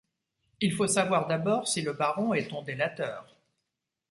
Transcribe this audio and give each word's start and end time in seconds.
Il 0.61 0.73
faut 0.73 0.87
savoir 0.87 1.27
d’abord 1.27 1.67
si 1.67 1.83
le 1.83 1.93
baron 1.93 2.33
est 2.33 2.47
ton 2.47 2.63
délateur. 2.63 3.35